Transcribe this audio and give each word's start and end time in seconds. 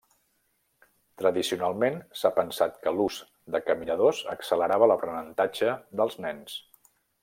Tradicionalment, 1.21 1.99
s'ha 2.23 2.33
pensat 2.39 2.81
que 2.87 2.95
l'ús 2.97 3.21
de 3.57 3.63
caminadors 3.69 4.25
accelerava 4.37 4.93
l'aprenentatge 4.93 5.81
dels 6.01 6.23
nens. 6.29 6.63